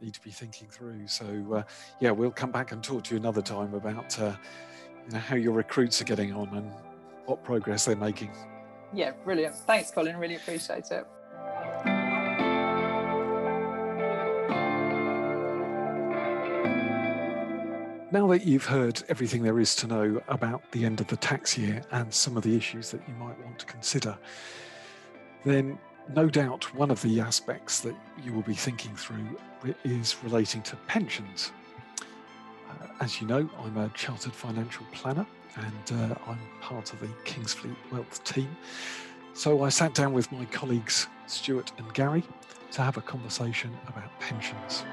[0.00, 1.06] need to be thinking through.
[1.06, 1.62] So uh,
[2.00, 4.34] yeah, we'll come back and talk to you another time about uh,
[5.06, 6.70] you know how your recruits are getting on and
[7.26, 8.30] what progress they're making.
[8.94, 9.54] Yeah, brilliant.
[9.54, 10.16] Thanks, Colin.
[10.16, 11.06] Really appreciate it.
[18.14, 21.58] Now that you've heard everything there is to know about the end of the tax
[21.58, 24.16] year and some of the issues that you might want to consider,
[25.44, 25.76] then
[26.14, 29.36] no doubt one of the aspects that you will be thinking through
[29.82, 31.50] is relating to pensions.
[32.70, 37.08] Uh, as you know, I'm a chartered financial planner and uh, I'm part of the
[37.24, 38.56] Kingsfleet Wealth team.
[39.32, 42.22] So I sat down with my colleagues Stuart and Gary
[42.70, 44.84] to have a conversation about pensions.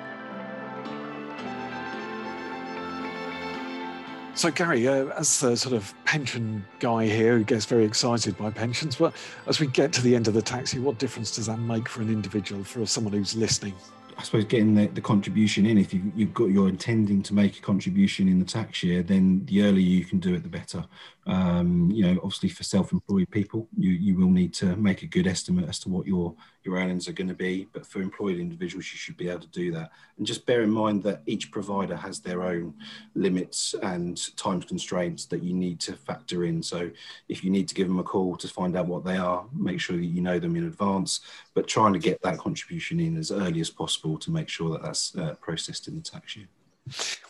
[4.33, 8.49] So, Gary, uh, as the sort of pension guy here who gets very excited by
[8.49, 9.13] pensions, well,
[9.45, 11.89] as we get to the end of the tax year, what difference does that make
[11.89, 13.73] for an individual, for someone who's listening?
[14.17, 17.57] I suppose getting the, the contribution in, if you, you've got you're intending to make
[17.57, 20.85] a contribution in the tax year, then the earlier you can do it, the better.
[21.27, 25.27] Um, you know, obviously for self-employed people, you, you will need to make a good
[25.27, 27.67] estimate as to what your your earnings are going to be.
[27.73, 29.91] But for employed individuals, you should be able to do that.
[30.17, 32.75] And just bear in mind that each provider has their own
[33.15, 36.61] limits and time constraints that you need to factor in.
[36.61, 36.91] So
[37.29, 39.79] if you need to give them a call to find out what they are, make
[39.79, 41.21] sure that you know them in advance.
[41.53, 44.83] But trying to get that contribution in as early as possible to make sure that
[44.83, 46.47] that's uh, processed in the tax year.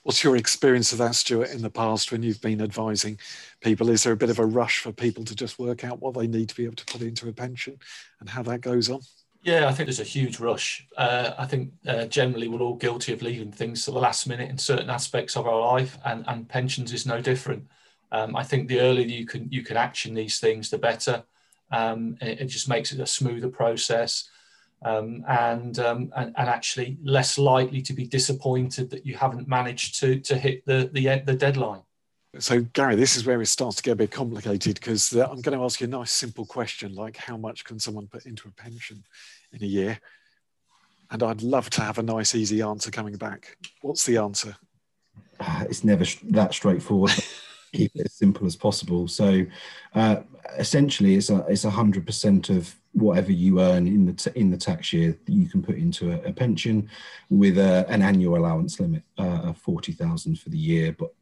[0.04, 3.20] What's your experience of that, Stuart, in the past when you've been advising
[3.62, 3.90] people?
[3.90, 6.28] Is there a bit of a rush for people to just work out what they
[6.28, 7.78] need to be able to put into a pension
[8.20, 9.02] and how that goes on?
[9.44, 10.88] Yeah, I think there's a huge rush.
[10.96, 14.50] Uh, I think uh, generally we're all guilty of leaving things to the last minute
[14.50, 17.68] in certain aspects of our life, and, and pensions is no different.
[18.12, 21.24] Um, I think the earlier you can you can action these things, the better.
[21.72, 24.30] Um, it, it, just makes it a smoother process
[24.84, 30.00] um, and, um, and, and actually less likely to be disappointed that you haven't managed
[30.00, 31.82] to to hit the the, the deadline.
[32.40, 35.58] So, Gary, this is where it starts to get a bit complicated because I'm going
[35.58, 38.52] to ask you a nice, simple question like how much can someone put into a
[38.52, 39.04] pension
[39.52, 40.00] in a year?
[41.10, 43.58] And I'd love to have a nice, easy answer coming back.
[43.82, 44.56] What's the answer?
[45.70, 47.12] It's never that straightforward.
[47.74, 49.08] Keep it as simple as possible.
[49.08, 49.46] So,
[49.96, 50.18] uh,
[50.58, 54.52] essentially, it's a it's a hundred percent of whatever you earn in the t- in
[54.52, 56.90] the tax year, you can put into a, a pension
[57.30, 60.96] with a, an annual allowance limit uh, of forty thousand for the year.
[60.98, 61.14] But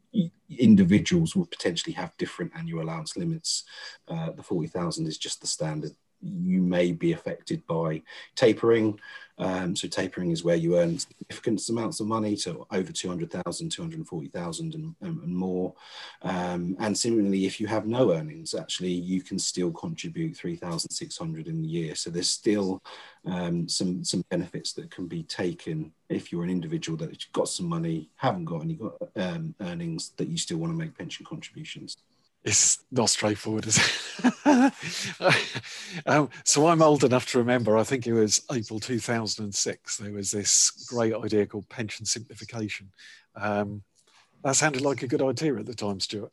[0.58, 3.64] individuals will potentially have different annual allowance limits.
[4.08, 8.02] Uh, the forty thousand is just the standard you may be affected by
[8.34, 8.98] tapering.
[9.38, 14.74] Um, so tapering is where you earn significant amounts of money to over 200,000, 240,000
[14.74, 15.72] and, and more.
[16.20, 21.62] Um, and similarly, if you have no earnings, actually, you can still contribute 3,600 in
[21.62, 21.94] the year.
[21.94, 22.82] So there's still
[23.24, 27.66] um, some, some benefits that can be taken if you're an individual that's got some
[27.66, 28.78] money, haven't got any
[29.16, 31.96] um, earnings, that you still want to make pension contributions
[32.44, 34.72] it's not straightforward, is it?
[36.06, 40.30] um, so I'm old enough to remember, I think it was April 2006, there was
[40.30, 42.90] this great idea called pension simplification.
[43.36, 43.82] Um,
[44.42, 46.32] that sounded like a good idea at the time, Stuart.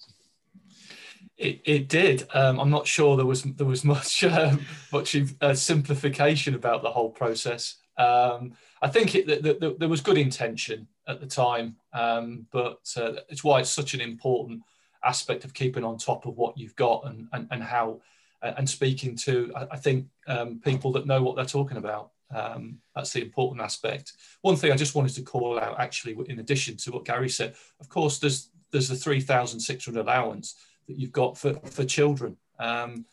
[1.37, 2.27] It, it did.
[2.33, 6.89] Um, I'm not sure there was there was much um, much uh, simplification about the
[6.91, 7.75] whole process.
[7.97, 12.79] Um, I think it, the, the, there was good intention at the time, um, but
[12.95, 14.61] uh, it's why it's such an important
[15.03, 18.01] aspect of keeping on top of what you've got and and, and how
[18.41, 22.11] and speaking to I, I think um, people that know what they're talking about.
[22.29, 24.13] Um, that's the important aspect.
[24.41, 27.55] One thing I just wanted to call out, actually, in addition to what Gary said,
[27.79, 30.55] of course, there's there's the three thousand six hundred allowance
[30.87, 33.05] that you've got for for children um,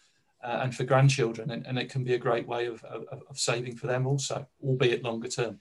[0.42, 3.38] uh, and for grandchildren, and, and, it can be a great way of, of, of
[3.38, 5.58] saving for them also, albeit longer term.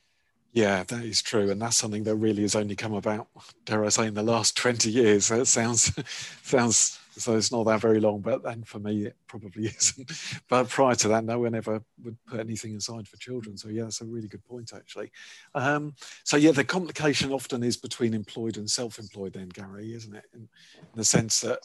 [0.53, 3.27] Yeah, that is true, and that's something that really has only come about,
[3.65, 5.25] dare I say, in the last twenty years.
[5.25, 5.91] So it sounds
[6.43, 10.11] sounds so it's not that very long, but then for me it probably isn't.
[10.49, 13.57] But prior to that, no one ever would put anything aside for children.
[13.57, 15.11] So yeah, that's a really good point actually.
[15.55, 20.25] Um, so yeah, the complication often is between employed and self-employed, then Gary, isn't it?
[20.33, 20.47] In, in
[20.95, 21.59] the sense that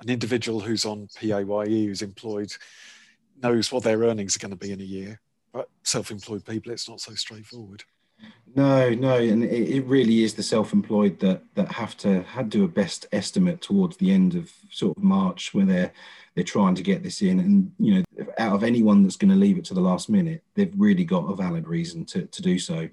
[0.00, 2.52] an individual who's on PAYE, who's employed,
[3.42, 5.20] knows what their earnings are going to be in a year,
[5.54, 7.82] but self-employed people, it's not so straightforward.
[8.54, 12.64] No, no, and it, it, really is the self-employed that that have to have do
[12.64, 15.92] a best estimate towards the end of sort of March, where they're
[16.34, 19.36] they're trying to get this in, and you know, out of anyone that's going to
[19.36, 22.58] leave it to the last minute, they've really got a valid reason to to do
[22.58, 22.88] so.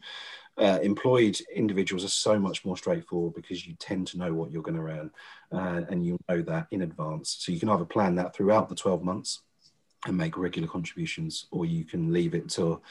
[0.58, 4.62] Uh, employed individuals are so much more straightforward because you tend to know what you're
[4.62, 5.12] going to earn,
[5.52, 7.36] uh, and you know that in advance.
[7.40, 9.42] So you can either plan that throughout the 12 months
[10.06, 12.82] and make regular contributions, or you can leave it till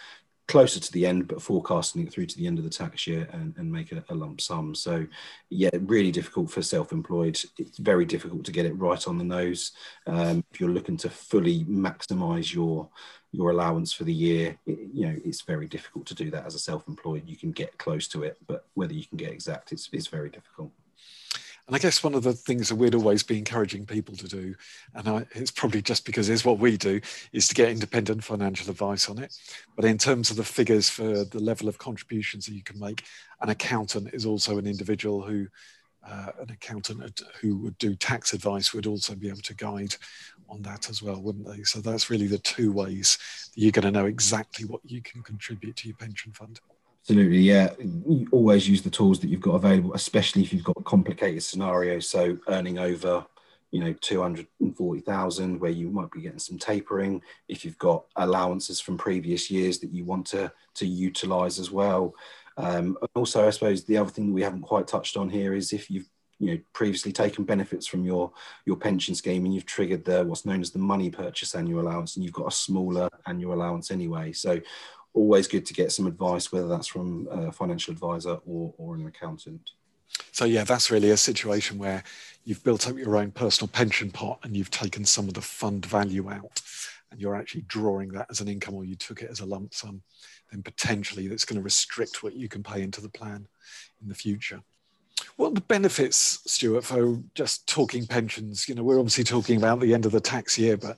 [0.48, 3.28] closer to the end, but forecasting it through to the end of the tax year
[3.32, 4.74] and, and make a, a, lump sum.
[4.74, 5.06] So,
[5.50, 7.38] yeah, really difficult for self-employed.
[7.58, 9.72] It's very difficult to get it right on the nose.
[10.06, 12.88] Um, if you're looking to fully maximise your
[13.30, 16.54] your allowance for the year, it, you know, it's very difficult to do that as
[16.54, 17.28] a self-employed.
[17.28, 20.30] You can get close to it, but whether you can get exact, it's, it's very
[20.30, 20.72] difficult.
[21.68, 24.54] And I guess one of the things that we'd always be encouraging people to do,
[24.94, 26.98] and I, it's probably just because it's what we do,
[27.34, 29.36] is to get independent financial advice on it.
[29.76, 33.04] But in terms of the figures for the level of contributions that you can make,
[33.42, 35.46] an accountant is also an individual who,
[36.08, 39.94] uh, an accountant who would do tax advice would also be able to guide
[40.48, 41.64] on that as well, wouldn't they?
[41.64, 43.18] So that's really the two ways
[43.54, 46.60] that you're going to know exactly what you can contribute to your pension fund.
[47.02, 47.72] Absolutely, yeah.
[47.78, 52.08] You always use the tools that you've got available, especially if you've got complicated scenarios.
[52.08, 53.24] So earning over,
[53.70, 57.22] you know, two hundred and forty thousand, where you might be getting some tapering.
[57.48, 62.14] If you've got allowances from previous years that you want to to utilise as well.
[62.58, 65.72] Um, also, I suppose the other thing that we haven't quite touched on here is
[65.72, 66.08] if you've
[66.40, 68.30] you know previously taken benefits from your
[68.64, 72.14] your pension scheme and you've triggered the what's known as the money purchase annual allowance
[72.14, 74.60] and you've got a smaller annual allowance anyway so
[75.14, 79.06] always good to get some advice, whether that's from a financial advisor or, or an
[79.06, 79.70] accountant.
[80.32, 82.02] So yeah, that's really a situation where
[82.44, 85.84] you've built up your own personal pension pot and you've taken some of the fund
[85.84, 86.62] value out
[87.10, 89.74] and you're actually drawing that as an income or you took it as a lump
[89.74, 90.02] sum,
[90.50, 93.46] then potentially that's going to restrict what you can pay into the plan
[94.02, 94.62] in the future.
[95.36, 98.68] What are the benefits, Stuart, for just talking pensions?
[98.68, 100.96] You know, we're obviously talking about the end of the tax year, but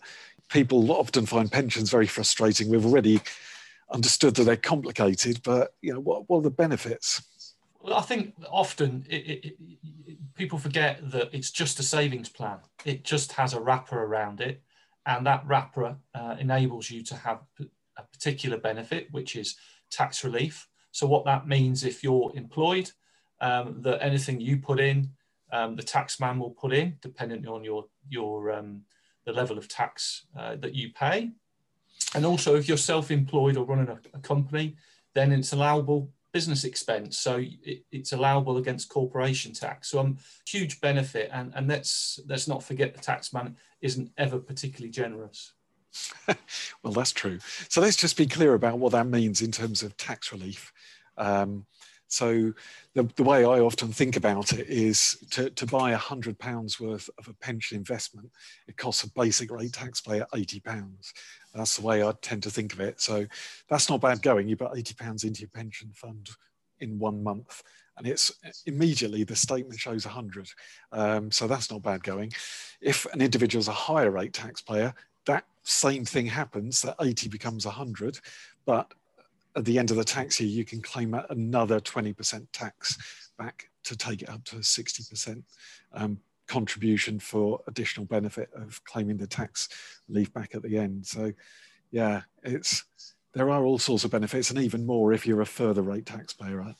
[0.48, 2.68] people often find pensions very frustrating.
[2.68, 3.20] We've already
[3.92, 7.22] understood that they're complicated, but you know, what, what are the benefits?
[7.80, 9.56] Well, I think often it, it,
[10.06, 12.58] it, people forget that it's just a savings plan.
[12.84, 14.62] It just has a wrapper around it,
[15.06, 17.40] and that wrapper uh, enables you to have
[17.96, 19.56] a particular benefit, which is
[19.90, 20.68] tax relief.
[20.92, 22.90] So, what that means if you're employed,
[23.40, 25.10] um, that anything you put in,
[25.52, 28.82] um, the taxman will put in, depending on your your um,
[29.24, 31.30] the level of tax uh, that you pay.
[32.14, 34.76] And also, if you're self-employed or running a, a company,
[35.14, 37.18] then it's allowable business expense.
[37.18, 39.90] So it, it's allowable against corporation tax.
[39.90, 41.30] So a um, huge benefit.
[41.32, 45.52] And, and let's let's not forget the tax man isn't ever particularly generous.
[46.82, 47.38] well, that's true.
[47.68, 50.72] So let's just be clear about what that means in terms of tax relief.
[51.16, 51.66] Um,
[52.10, 52.52] so
[52.94, 56.80] the, the way I often think about it is to, to buy a hundred pounds
[56.80, 58.30] worth of a pension investment,
[58.66, 61.14] it costs a basic rate taxpayer 80 pounds.
[61.54, 63.00] That's the way I tend to think of it.
[63.00, 63.26] So
[63.68, 64.48] that's not bad going.
[64.48, 66.30] You put 80 pounds into your pension fund
[66.78, 67.62] in one month
[68.00, 68.32] and it's
[68.64, 70.48] immediately the statement shows 100.
[70.90, 72.32] Um, so that's not bad going.
[72.80, 74.94] If an individual is a higher rate taxpayer,
[75.26, 78.18] that same thing happens, that 80 becomes 100,
[78.64, 78.90] but
[79.54, 83.96] at the end of the tax year, you can claim another 20% tax back to
[83.96, 85.42] take it up to 60%
[85.92, 86.18] um,
[86.50, 89.68] contribution for additional benefit of claiming the tax
[90.08, 91.06] leave back at the end.
[91.06, 91.32] So,
[91.92, 92.84] yeah, it's
[93.32, 96.60] there are all sorts of benefits, and even more if you're a further rate taxpayer
[96.60, 96.74] at,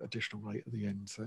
[0.00, 1.08] additional rate at the end.
[1.08, 1.26] So,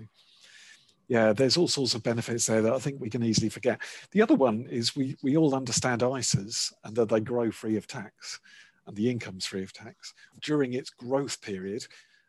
[1.09, 3.81] yeah, there's all sorts of benefits there that I think we can easily forget.
[4.11, 7.86] The other one is we we all understand ISAs and that they grow free of
[7.86, 8.39] tax
[8.88, 10.13] and the income's free of tax.
[10.41, 11.86] During its growth period,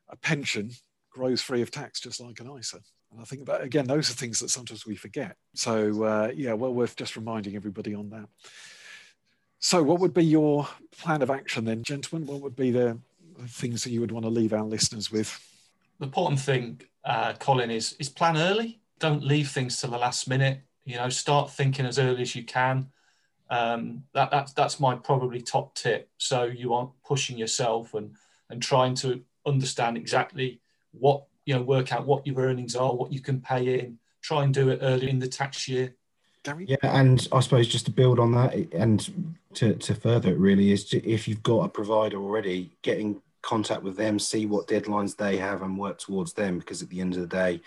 [0.09, 0.71] a pension
[1.15, 2.81] grows free of tax just like an ISA.
[3.13, 5.37] And I think that, again, those are things that sometimes we forget.
[5.55, 8.29] So, uh, yeah, well worth just reminding everybody on that.
[9.61, 12.27] So, what would be your plan of action then, gentlemen?
[12.27, 12.99] What would be the
[13.47, 15.41] things that you would want to leave our listeners with?
[16.01, 18.81] The important thing, uh, Colin, is, is plan early.
[18.99, 20.61] Don't leave things to the last minute.
[20.85, 22.89] You know, start thinking as early as you can.
[23.49, 26.11] Um, that, that's that's my probably top tip.
[26.19, 28.17] So you aren't pushing yourself and
[28.51, 30.61] and trying to understand exactly
[30.99, 33.99] what you know, work out what your earnings are, what you can pay in.
[34.23, 35.95] Try and do it early in the tax year.
[36.43, 36.67] Gary?
[36.69, 40.73] Yeah, and I suppose just to build on that and to, to further it really
[40.73, 44.67] is to, if you've got a provider already, get in contact with them, see what
[44.67, 47.61] deadlines they have and work towards them because at the end of the day,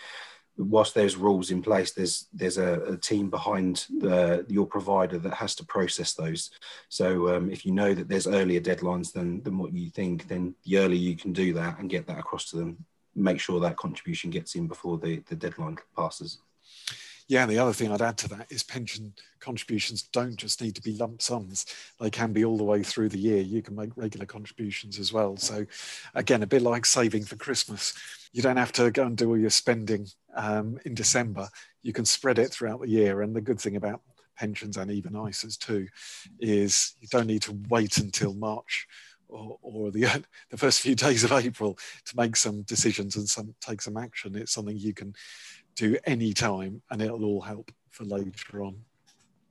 [0.57, 5.35] whilst there's rules in place, there's there's a, a team behind the, your provider that
[5.35, 6.49] has to process those.
[6.89, 10.55] So um, if you know that there's earlier deadlines than than what you think, then
[10.65, 12.85] the earlier you can do that and get that across to them,
[13.17, 16.39] make sure that contribution gets in before the, the deadline passes.
[17.29, 20.81] Yeah, the other thing I'd add to that is pension contributions don't just need to
[20.81, 21.65] be lump sums.
[21.99, 23.41] They can be all the way through the year.
[23.41, 25.35] You can make regular contributions as well.
[25.35, 25.65] So,
[26.15, 27.93] again, a bit like saving for Christmas.
[28.31, 31.49] You don't have to go and do all your spending um, in December.
[31.83, 33.21] You can spread it throughout the year.
[33.21, 34.01] And the good thing about
[34.37, 35.87] pensions and even ISAs too
[36.39, 38.87] is you don't need to wait until March
[39.29, 43.55] or, or, the the first few days of April to make some decisions and some
[43.61, 44.35] take some action.
[44.35, 45.13] It's something you can
[45.75, 48.77] do any time and it'll all help for later on.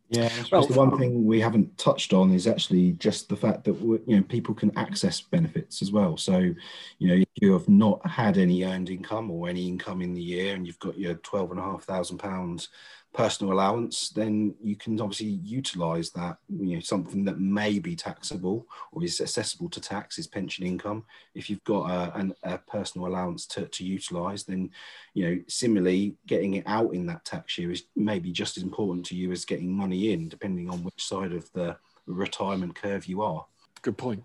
[0.09, 3.74] Yeah, well, the one thing we haven't touched on is actually just the fact that
[3.81, 6.16] you know people can access benefits as well.
[6.16, 6.55] So,
[6.99, 10.55] you know, you have not had any earned income or any income in the year,
[10.55, 12.68] and you've got your twelve and a half thousand pounds
[13.14, 16.37] personal allowance, then you can obviously utilize that.
[16.51, 21.03] You know, something that may be taxable or is accessible to tax is pension income.
[21.34, 24.70] If you've got a, an, a personal allowance to, to utilize, then,
[25.14, 29.07] you know, similarly, getting it out in that tax year is maybe just as important
[29.07, 31.74] to you as getting money in, depending on which side of the
[32.07, 33.47] retirement curve you are.
[33.80, 34.22] Good point.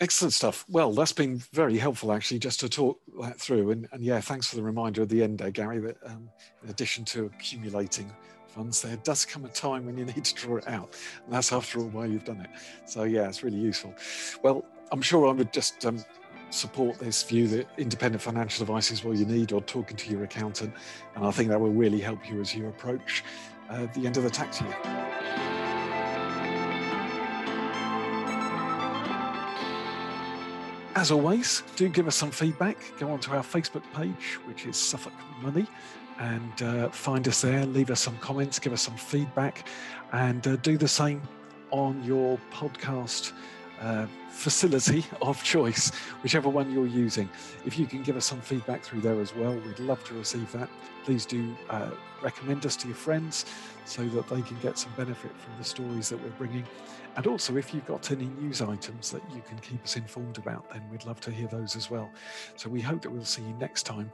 [0.00, 0.64] Excellent stuff.
[0.68, 3.70] Well, that's been very helpful actually, just to talk that through.
[3.70, 6.28] And, and yeah, thanks for the reminder at the end there, Gary, that um,
[6.64, 8.12] in addition to accumulating
[8.48, 10.96] funds, there does come a time when you need to draw it out.
[11.24, 12.50] And that's after all why you've done it.
[12.86, 13.94] So yeah, it's really useful.
[14.42, 16.04] Well, I'm sure I would just um,
[16.50, 20.24] support this view that independent financial advice is what you need or talking to your
[20.24, 20.74] accountant.
[21.14, 23.22] And I think that will really help you as you approach
[23.70, 25.13] uh, the end of the tax year.
[30.96, 32.76] As always, do give us some feedback.
[33.00, 35.66] Go onto our Facebook page, which is Suffolk Money,
[36.20, 37.66] and uh, find us there.
[37.66, 39.66] Leave us some comments, give us some feedback,
[40.12, 41.20] and uh, do the same
[41.72, 43.32] on your podcast
[43.80, 45.90] uh, facility of choice,
[46.22, 47.28] whichever one you're using.
[47.64, 50.50] If you can give us some feedback through there as well, we'd love to receive
[50.52, 50.68] that.
[51.04, 51.90] Please do uh,
[52.22, 53.44] recommend us to your friends
[53.84, 56.64] so that they can get some benefit from the stories that we're bringing.
[57.16, 60.68] And also, if you've got any news items that you can keep us informed about,
[60.72, 62.10] then we'd love to hear those as well.
[62.56, 64.10] So we hope that we'll see you next time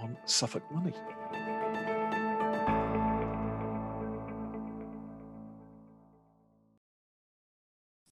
[0.00, 0.94] on Suffolk Money.